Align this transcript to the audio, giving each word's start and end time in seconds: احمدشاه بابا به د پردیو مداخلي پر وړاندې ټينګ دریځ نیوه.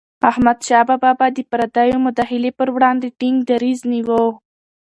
احمدشاه 0.29 0.83
بابا 0.87 1.11
به 1.19 1.27
د 1.35 1.39
پردیو 1.51 2.03
مداخلي 2.07 2.51
پر 2.59 2.67
وړاندې 2.75 3.15
ټينګ 3.19 3.37
دریځ 3.49 3.79
نیوه. 3.91 4.21